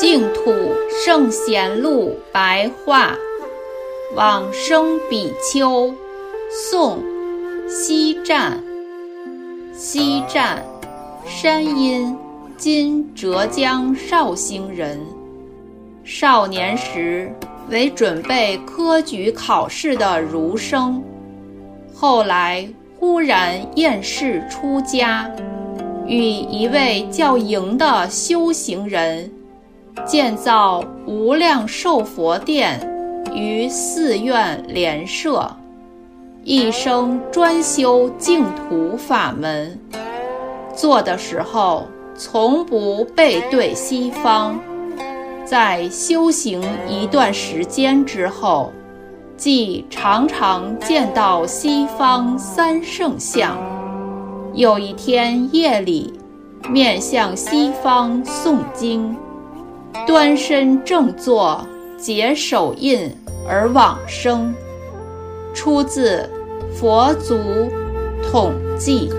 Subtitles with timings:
[0.00, 0.54] 净土
[1.04, 3.16] 圣贤录白话，
[4.14, 5.92] 往生比丘，
[6.48, 7.02] 宋，
[7.68, 8.62] 西站。
[9.74, 10.64] 西站，
[11.26, 12.16] 山阴，
[12.56, 15.00] 今浙江绍兴人。
[16.04, 17.28] 少年时
[17.68, 21.02] 为准备科举考试的儒生，
[21.92, 22.68] 后来
[23.00, 25.28] 忽然厌世出家，
[26.06, 29.28] 与一位叫莹的修行人。
[30.06, 32.80] 建造无量寿佛殿
[33.34, 35.50] 于寺院莲社，
[36.44, 39.78] 一生专修净土法门。
[40.74, 44.58] 做的时候从不背对西方，
[45.44, 48.72] 在修行一段时间之后，
[49.36, 53.56] 即常常见到西方三圣像。
[54.54, 56.12] 有一天夜里，
[56.70, 59.16] 面向西方诵经。
[60.06, 61.66] 端身正坐，
[61.98, 63.10] 结手印
[63.48, 64.54] 而往生。
[65.54, 66.28] 出自
[66.74, 67.36] 《佛祖
[68.30, 69.10] 统记》。